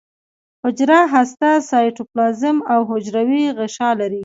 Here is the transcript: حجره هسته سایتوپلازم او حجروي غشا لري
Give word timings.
حجره 0.63 0.99
هسته 1.13 1.49
سایتوپلازم 1.71 2.57
او 2.73 2.81
حجروي 2.91 3.43
غشا 3.57 3.89
لري 3.99 4.19